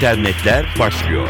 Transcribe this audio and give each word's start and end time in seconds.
internetler 0.00 0.66
başlıyor. 0.78 1.28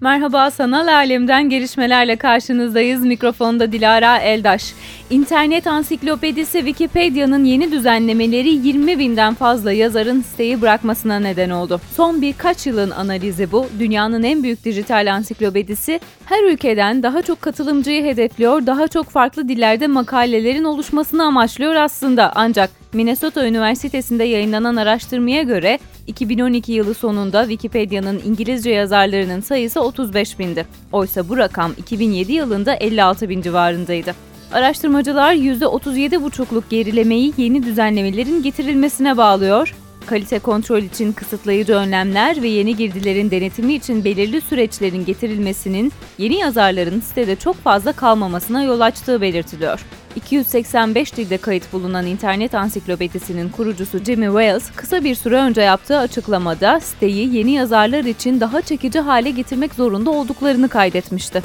Merhaba, 0.00 0.50
sanal 0.50 0.88
alemden 0.94 1.48
gelişmelerle 1.48 2.16
karşınızdayız. 2.16 3.04
Mikrofonda 3.04 3.72
Dilara 3.72 4.18
Eldaş. 4.18 4.72
İnternet 5.10 5.66
ansiklopedisi 5.66 6.58
Wikipedia'nın 6.58 7.44
yeni 7.44 7.72
düzenlemeleri 7.72 8.48
20 8.48 8.98
binden 8.98 9.34
fazla 9.34 9.72
yazarın 9.72 10.20
siteyi 10.20 10.62
bırakmasına 10.62 11.18
neden 11.18 11.50
oldu. 11.50 11.80
Son 11.96 12.22
birkaç 12.22 12.66
yılın 12.66 12.90
analizi 12.90 13.52
bu. 13.52 13.66
Dünyanın 13.78 14.22
en 14.22 14.42
büyük 14.42 14.64
dijital 14.64 15.12
ansiklopedisi 15.12 16.00
her 16.24 16.52
ülkeden 16.52 17.02
daha 17.02 17.22
çok 17.22 17.42
katılımcıyı 17.42 18.04
hedefliyor, 18.04 18.66
daha 18.66 18.88
çok 18.88 19.10
farklı 19.10 19.48
dillerde 19.48 19.86
makalelerin 19.86 20.64
oluşmasını 20.64 21.24
amaçlıyor 21.24 21.74
aslında. 21.74 22.32
Ancak 22.34 22.70
Minnesota 22.92 23.46
Üniversitesi'nde 23.46 24.24
yayınlanan 24.24 24.76
araştırmaya 24.76 25.42
göre 25.42 25.78
2012 26.06 26.72
yılı 26.72 26.94
sonunda 26.94 27.42
Wikipedia'nın 27.42 28.22
İngilizce 28.26 28.70
yazarlarının 28.70 29.40
sayısı 29.40 29.80
35 29.80 30.38
bindi. 30.38 30.66
Oysa 30.92 31.28
bu 31.28 31.36
rakam 31.36 31.72
2007 31.78 32.32
yılında 32.32 32.74
56 32.74 33.28
bin 33.28 33.42
civarındaydı. 33.42 34.33
Araştırmacılar 34.54 35.34
%37,5'luk 35.34 36.62
gerilemeyi 36.70 37.32
yeni 37.36 37.62
düzenlemelerin 37.62 38.42
getirilmesine 38.42 39.16
bağlıyor. 39.16 39.74
Kalite 40.06 40.38
kontrol 40.38 40.82
için 40.82 41.12
kısıtlayıcı 41.12 41.72
önlemler 41.72 42.42
ve 42.42 42.48
yeni 42.48 42.76
girdilerin 42.76 43.30
denetimi 43.30 43.74
için 43.74 44.04
belirli 44.04 44.40
süreçlerin 44.40 45.04
getirilmesinin 45.04 45.92
yeni 46.18 46.34
yazarların 46.38 47.00
sitede 47.00 47.36
çok 47.36 47.56
fazla 47.56 47.92
kalmamasına 47.92 48.62
yol 48.62 48.80
açtığı 48.80 49.20
belirtiliyor. 49.20 49.80
285 50.16 51.16
dilde 51.16 51.36
kayıt 51.36 51.72
bulunan 51.72 52.06
internet 52.06 52.54
ansiklopedisinin 52.54 53.48
kurucusu 53.48 53.98
Jimmy 53.98 54.26
Wales 54.26 54.70
kısa 54.76 55.04
bir 55.04 55.14
süre 55.14 55.36
önce 55.36 55.60
yaptığı 55.60 55.98
açıklamada 55.98 56.80
siteyi 56.80 57.36
yeni 57.36 57.52
yazarlar 57.52 58.04
için 58.04 58.40
daha 58.40 58.62
çekici 58.62 59.00
hale 59.00 59.30
getirmek 59.30 59.74
zorunda 59.74 60.10
olduklarını 60.10 60.68
kaydetmişti. 60.68 61.42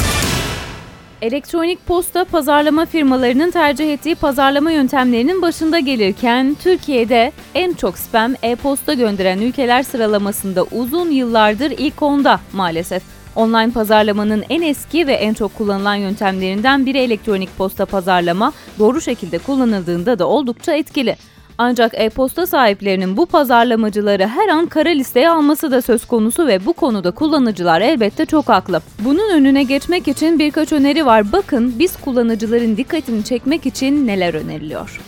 Elektronik 1.22 1.88
posta 1.88 2.26
pazarlama 2.26 2.86
firmalarının 2.86 3.52
tercih 3.52 3.94
ettiği 3.94 4.16
pazarlama 4.16 4.72
yöntemlerinin 4.72 5.42
başında 5.42 5.80
gelirken 5.80 6.58
Türkiye'de 6.64 7.32
en 7.56 7.74
çok 7.74 7.98
spam 7.98 8.34
e-posta 8.44 8.94
gönderen 8.94 9.42
ülkeler 9.42 9.84
sıralamasında 9.84 10.64
uzun 10.64 11.12
yıllardır 11.12 11.72
ilk 11.72 12.02
onda 12.02 12.40
maalesef. 12.54 13.04
Online 13.36 13.72
pazarlamanın 13.72 14.44
en 14.50 14.62
eski 14.62 15.08
ve 15.08 15.14
en 15.14 15.34
çok 15.34 15.58
kullanılan 15.58 15.96
yöntemlerinden 15.96 16.86
biri 16.86 16.98
elektronik 16.98 17.58
posta 17.58 17.86
pazarlama, 17.86 18.54
doğru 18.80 19.02
şekilde 19.02 19.38
kullanıldığında 19.38 20.20
da 20.20 20.28
oldukça 20.28 20.74
etkili. 20.74 21.16
Ancak 21.62 21.92
e-posta 21.96 22.48
sahiplerinin 22.48 23.18
bu 23.18 23.26
pazarlamacıları 23.26 24.28
her 24.28 24.48
an 24.48 24.66
kara 24.66 24.90
listeye 24.90 25.30
alması 25.30 25.72
da 25.72 25.82
söz 25.82 26.06
konusu 26.06 26.48
ve 26.48 26.66
bu 26.66 26.74
konuda 26.74 27.12
kullanıcılar 27.12 27.82
elbette 27.82 28.26
çok 28.26 28.50
haklı. 28.50 28.82
Bunun 29.00 29.34
önüne 29.34 29.64
geçmek 29.64 30.08
için 30.08 30.40
birkaç 30.40 30.74
öneri 30.74 31.06
var. 31.06 31.32
Bakın 31.32 31.74
biz 31.80 31.96
kullanıcıların 31.96 32.78
dikkatini 32.78 33.24
çekmek 33.24 33.66
için 33.66 34.08
neler 34.08 34.34
öneriliyor. 34.34 35.02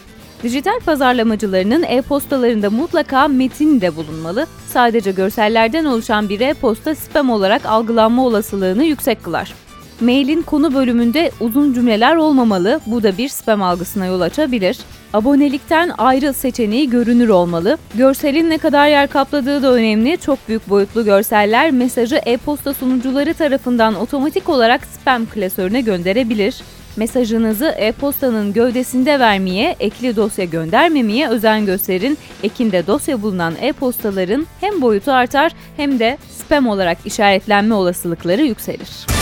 Dijital 0.44 0.80
pazarlamacılarının 0.86 1.84
e-postalarında 1.84 2.70
mutlaka 2.70 3.28
metin 3.28 3.82
de 3.82 3.96
bulunmalı. 3.96 4.48
Sadece 4.68 5.12
görsellerden 5.12 5.86
oluşan 5.86 6.30
bir 6.30 6.40
e-posta 6.40 6.96
spam 6.96 7.30
olarak 7.30 7.66
algılanma 7.66 8.26
olasılığını 8.26 8.84
yüksek 8.84 9.24
kılar. 9.24 9.54
Mailin 10.02 10.42
konu 10.42 10.74
bölümünde 10.74 11.32
uzun 11.40 11.74
cümleler 11.74 12.16
olmamalı. 12.16 12.80
Bu 12.86 13.04
da 13.04 13.18
bir 13.18 13.30
spam 13.30 13.62
algısına 13.62 14.06
yol 14.06 14.22
açabilir. 14.22 14.78
Abonelikten 15.14 15.92
ayrı 15.98 16.34
seçeneği 16.34 16.90
görünür 16.90 17.30
olmalı. 17.30 17.78
Görselin 17.96 18.50
ne 18.50 18.58
kadar 18.58 18.88
yer 18.88 19.08
kapladığı 19.08 19.64
da 19.64 19.74
önemli. 19.74 20.18
Çok 20.18 20.48
büyük 20.48 20.70
boyutlu 20.70 21.06
görseller 21.06 21.72
mesajı 21.72 22.16
e-posta 22.26 22.74
sunucuları 22.74 23.34
tarafından 23.34 23.96
otomatik 23.96 24.50
olarak 24.50 24.86
spam 24.86 25.26
klasörüne 25.26 25.82
gönderebilir. 25.82 26.62
Mesajınızı 26.98 27.66
e-postanın 27.66 28.54
gövdesinde 28.54 29.20
vermeye, 29.20 29.76
ekli 29.80 30.16
dosya 30.16 30.46
göndermemeye 30.46 31.30
özen 31.30 31.66
gösterin. 31.66 32.18
Ekinde 32.44 32.88
dosya 32.88 33.22
bulunan 33.22 33.54
e-postaların 33.62 34.48
hem 34.62 34.82
boyutu 34.82 35.12
artar 35.12 35.52
hem 35.78 36.00
de 36.00 36.18
spam 36.38 36.68
olarak 36.68 36.98
işaretlenme 37.06 37.76
olasılıkları 37.76 38.42
yükselir. 38.42 39.21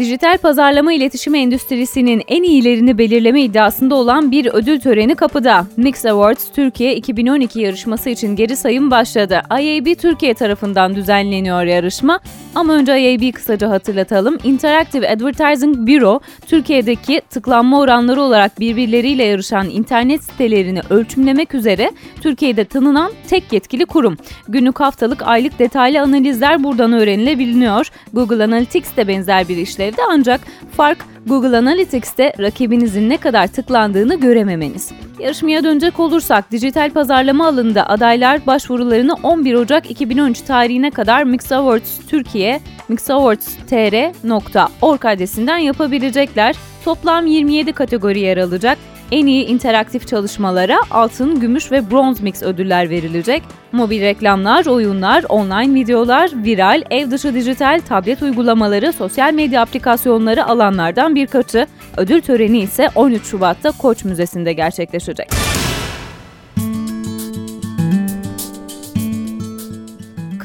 Dijital 0.00 0.38
pazarlama 0.38 0.92
iletişimi 0.92 1.38
endüstrisinin 1.38 2.22
en 2.28 2.42
iyilerini 2.42 2.98
belirleme 2.98 3.42
iddiasında 3.42 3.94
olan 3.94 4.30
bir 4.30 4.46
ödül 4.46 4.80
töreni 4.80 5.14
kapıda. 5.14 5.66
Mix 5.76 6.04
Awards 6.04 6.44
Türkiye 6.52 6.96
2012 6.96 7.60
yarışması 7.60 8.10
için 8.10 8.36
geri 8.36 8.56
sayım 8.56 8.90
başladı. 8.90 9.42
IAB 9.60 9.98
Türkiye 9.98 10.34
tarafından 10.34 10.94
düzenleniyor 10.94 11.62
yarışma. 11.62 12.20
Ama 12.54 12.72
önce 12.72 13.00
IAB 13.00 13.34
kısaca 13.34 13.70
hatırlatalım. 13.70 14.38
Interactive 14.44 15.10
Advertising 15.10 15.76
Bureau, 15.76 16.20
Türkiye'deki 16.46 17.20
tıklanma 17.30 17.80
oranları 17.80 18.22
olarak 18.22 18.60
birbirleriyle 18.60 19.24
yarışan 19.24 19.70
internet 19.70 20.24
sitelerini 20.24 20.80
ölçümlemek 20.90 21.54
üzere 21.54 21.90
Türkiye'de 22.20 22.64
tanınan 22.64 23.12
tek 23.28 23.52
yetkili 23.52 23.86
kurum. 23.86 24.16
Günlük 24.48 24.80
haftalık 24.80 25.22
aylık 25.22 25.58
detaylı 25.58 26.00
analizler 26.00 26.64
buradan 26.64 26.92
öğrenilebiliyor. 26.92 27.90
Google 28.12 28.44
Analytics 28.44 28.96
de 28.96 29.08
benzer 29.08 29.48
bir 29.48 29.56
işlev 29.56 29.80
işlevde 29.80 30.02
ancak 30.10 30.40
fark 30.76 30.98
Google 31.26 31.56
Analytics'te 31.56 32.32
rakibinizin 32.38 33.08
ne 33.08 33.16
kadar 33.16 33.46
tıklandığını 33.46 34.20
görememeniz. 34.20 34.92
Yarışmaya 35.20 35.64
dönecek 35.64 36.00
olursak 36.00 36.50
dijital 36.50 36.90
pazarlama 36.90 37.46
alanında 37.46 37.88
adaylar 37.88 38.46
başvurularını 38.46 39.14
11 39.22 39.54
Ocak 39.54 39.90
2013 39.90 40.40
tarihine 40.40 40.90
kadar 40.90 41.24
Mix 41.24 41.52
Awards 41.52 41.98
Türkiye, 42.08 42.60
mixawards.tr.org 42.88 45.04
adresinden 45.04 45.58
yapabilecekler. 45.58 46.56
Toplam 46.84 47.26
27 47.26 47.72
kategori 47.72 48.20
yer 48.20 48.36
alacak. 48.36 48.78
En 49.10 49.26
iyi 49.26 49.46
interaktif 49.46 50.08
çalışmalara 50.08 50.78
altın, 50.90 51.40
gümüş 51.40 51.72
ve 51.72 51.90
bronz 51.90 52.20
mix 52.20 52.42
ödüller 52.42 52.90
verilecek. 52.90 53.42
Mobil 53.72 54.00
reklamlar, 54.00 54.66
oyunlar, 54.66 55.24
online 55.28 55.74
videolar, 55.74 56.30
viral, 56.44 56.82
ev 56.90 57.10
dışı 57.10 57.34
dijital, 57.34 57.80
tablet 57.88 58.22
uygulamaları, 58.22 58.92
sosyal 58.92 59.32
medya 59.32 59.62
aplikasyonları 59.62 60.46
alanlardan 60.46 61.14
birkaçı. 61.14 61.66
Ödül 61.96 62.20
töreni 62.20 62.58
ise 62.58 62.88
13 62.94 63.26
Şubat'ta 63.26 63.70
Koç 63.70 64.04
Müzesi'nde 64.04 64.52
gerçekleşecek. 64.52 65.30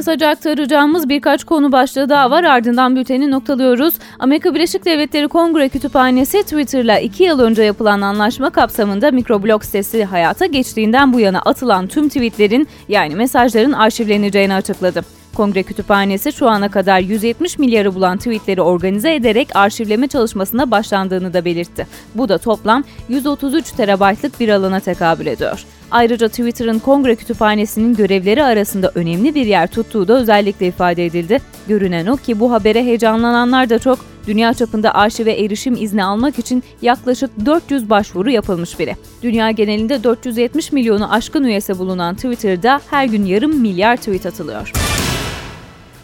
Kısaca 0.06 0.30
aktaracağımız 0.30 1.10
birkaç 1.10 1.44
konu 1.44 1.72
başlığı 1.72 2.10
daha 2.10 2.32
var. 2.32 2.44
Ardından 2.44 2.96
bülteni 2.96 3.32
noktalıyoruz. 3.32 3.94
Amerika 4.20 4.56
Birleşik 4.56 4.86
Devletleri 4.86 5.28
Kongre 5.28 5.70
Kütüphanesi 5.70 6.44
Twitter'la 6.44 7.00
iki 7.00 7.24
yıl 7.24 7.40
önce 7.40 7.64
yapılan 7.64 8.02
anlaşma 8.02 8.50
kapsamında 8.50 9.12
mikroblog 9.12 9.64
sitesi 9.64 10.04
hayata 10.04 10.46
geçtiğinden 10.46 11.14
bu 11.14 11.20
yana 11.20 11.40
atılan 11.40 11.88
tüm 11.88 12.08
tweetlerin 12.08 12.68
yani 12.90 13.16
mesajların 13.16 13.72
arşivleneceğini 13.72 14.54
açıkladı. 14.54 15.02
Kongre 15.36 15.64
Kütüphanesi 15.64 16.34
şu 16.34 16.50
ana 16.50 16.72
kadar 16.72 17.00
170 17.00 17.60
milyarı 17.60 17.96
bulan 17.96 18.18
tweetleri 18.18 18.62
organize 18.62 19.16
ederek 19.16 19.56
arşivleme 19.56 20.08
çalışmasına 20.08 20.72
başlandığını 20.72 21.34
da 21.34 21.46
belirtti. 21.46 21.88
Bu 22.16 22.30
da 22.30 22.38
toplam 22.38 22.84
133 23.10 23.72
terabaytlık 23.72 24.40
bir 24.40 24.50
alana 24.50 24.80
tekabül 24.80 25.26
ediyor. 25.26 25.66
Ayrıca 25.92 26.28
Twitter'ın 26.28 26.80
Kongre 26.80 27.16
Kütüphanesi'nin 27.16 27.96
görevleri 27.96 28.44
arasında 28.44 28.92
önemli 28.96 29.36
bir 29.36 29.46
yer 29.46 29.68
tuttuğu 29.68 30.08
da 30.08 30.14
özellikle 30.14 30.68
ifade 30.68 31.06
edildi. 31.06 31.40
Görünen 31.68 32.06
o 32.06 32.18
ki 32.18 32.40
bu 32.40 32.52
habere 32.52 32.84
heyecanlananlar 32.84 33.70
da 33.70 33.80
çok. 33.80 34.00
Dünya 34.28 34.54
çapında 34.54 34.96
arşive 34.96 35.34
erişim 35.34 35.76
izni 35.76 36.04
almak 36.04 36.40
için 36.40 36.64
yaklaşık 36.82 37.46
400 37.46 37.90
başvuru 37.90 38.32
yapılmış 38.32 38.80
biri. 38.80 38.96
Dünya 39.24 39.52
genelinde 39.52 40.04
470 40.04 40.72
milyonu 40.72 41.14
aşkın 41.14 41.44
üyesi 41.44 41.80
bulunan 41.80 42.16
Twitter'da 42.16 42.82
her 42.90 43.06
gün 43.06 43.26
yarım 43.26 43.60
milyar 43.60 43.98
tweet 43.98 44.26
atılıyor. 44.26 44.95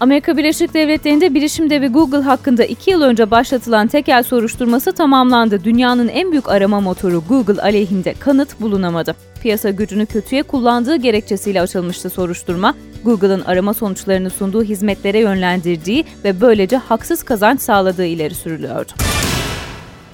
Amerika 0.02 0.38
Birleşik 0.38 0.74
Devletleri'nde 0.74 1.34
bilişim 1.34 1.70
devi 1.70 1.88
Google 1.88 2.22
hakkında 2.22 2.66
2 2.66 2.92
yıl 2.92 3.02
önce 3.02 3.32
başlatılan 3.32 3.88
tekel 3.88 4.24
soruşturması 4.24 4.92
tamamlandı. 4.92 5.64
Dünyanın 5.64 6.08
en 6.08 6.32
büyük 6.32 6.50
arama 6.50 6.80
motoru 6.80 7.24
Google 7.30 7.62
aleyhinde 7.62 8.14
kanıt 8.20 8.62
bulunamadı. 8.62 9.16
Piyasa 9.42 9.70
gücünü 9.70 10.06
kötüye 10.06 10.44
kullandığı 10.44 10.96
gerekçesiyle 10.96 11.62
açılmıştı 11.62 12.10
soruşturma. 12.10 12.76
Google'ın 13.06 13.42
arama 13.42 13.74
sonuçlarını 13.74 14.30
sunduğu 14.30 14.64
hizmetlere 14.64 15.20
yönlendirdiği 15.20 16.06
ve 16.24 16.42
böylece 16.42 16.78
haksız 16.78 17.24
kazanç 17.24 17.62
sağladığı 17.62 18.06
ileri 18.06 18.36
sürülüyordu. 18.36 18.92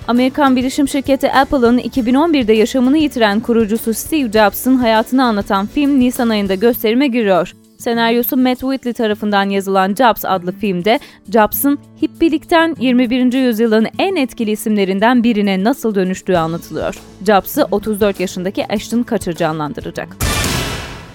Amerikan 0.07 0.55
bilişim 0.55 0.87
şirketi 0.87 1.31
Apple'ın 1.31 1.79
2011'de 1.79 2.53
yaşamını 2.53 2.97
yitiren 2.97 3.39
kurucusu 3.39 3.93
Steve 3.93 4.31
Jobs'ın 4.31 4.75
hayatını 4.75 5.23
anlatan 5.23 5.67
film 5.67 5.99
Nisan 5.99 6.29
ayında 6.29 6.55
gösterime 6.55 7.07
giriyor. 7.07 7.53
Senaryosu 7.77 8.37
Matt 8.37 8.59
Whitley 8.59 8.93
tarafından 8.93 9.49
yazılan 9.49 9.95
Jobs 9.95 10.25
adlı 10.25 10.51
filmde 10.51 10.99
Jobs'ın 11.33 11.79
hippilikten 12.01 12.75
21. 12.79 13.33
yüzyılın 13.33 13.87
en 13.99 14.15
etkili 14.15 14.51
isimlerinden 14.51 15.23
birine 15.23 15.63
nasıl 15.63 15.95
dönüştüğü 15.95 16.35
anlatılıyor. 16.35 16.95
Jobs'ı 17.27 17.67
34 17.71 18.19
yaşındaki 18.19 18.73
Ashton 18.73 19.03
Kutcher 19.03 19.35
canlandıracak. 19.35 20.17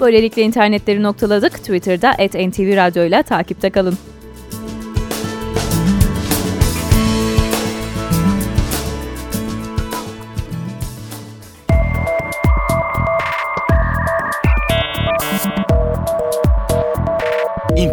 Böylelikle 0.00 0.42
internetleri 0.42 1.02
noktaladık. 1.02 1.52
Twitter'da 1.52 2.12
@ntvradio 2.12 3.04
ile 3.04 3.22
takipte 3.22 3.70
kalın. 3.70 3.98